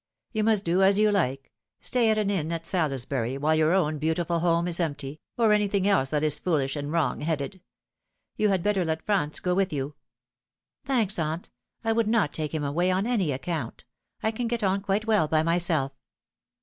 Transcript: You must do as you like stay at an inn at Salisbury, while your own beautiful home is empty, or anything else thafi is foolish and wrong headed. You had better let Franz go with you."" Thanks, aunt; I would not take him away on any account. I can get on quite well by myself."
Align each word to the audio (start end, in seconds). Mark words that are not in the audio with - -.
You 0.31 0.43
must 0.43 0.65
do 0.65 0.81
as 0.81 0.97
you 0.97 1.11
like 1.11 1.51
stay 1.79 2.09
at 2.09 2.17
an 2.17 2.31
inn 2.31 2.51
at 2.51 2.65
Salisbury, 2.65 3.37
while 3.37 3.53
your 3.53 3.71
own 3.71 3.99
beautiful 3.99 4.39
home 4.39 4.67
is 4.67 4.79
empty, 4.79 5.19
or 5.37 5.53
anything 5.53 5.87
else 5.87 6.09
thafi 6.09 6.23
is 6.23 6.39
foolish 6.39 6.75
and 6.75 6.91
wrong 6.91 7.19
headed. 7.21 7.61
You 8.35 8.49
had 8.49 8.63
better 8.63 8.83
let 8.83 9.05
Franz 9.05 9.39
go 9.39 9.53
with 9.53 9.71
you."" 9.71 9.93
Thanks, 10.87 11.19
aunt; 11.19 11.51
I 11.83 11.91
would 11.91 12.07
not 12.07 12.33
take 12.33 12.51
him 12.51 12.63
away 12.63 12.89
on 12.89 13.05
any 13.05 13.31
account. 13.31 13.85
I 14.23 14.31
can 14.31 14.47
get 14.47 14.63
on 14.63 14.81
quite 14.81 15.05
well 15.05 15.27
by 15.27 15.43
myself." 15.43 15.91